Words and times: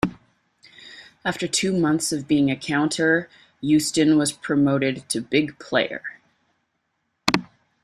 After 1.23 1.47
two 1.47 1.71
months 1.79 2.11
of 2.11 2.27
being 2.27 2.49
a 2.49 2.55
counter, 2.55 3.29
Uston 3.61 4.17
was 4.17 4.31
promoted 4.31 5.07
to 5.09 5.21
"Big 5.21 5.59
Player". 5.59 6.01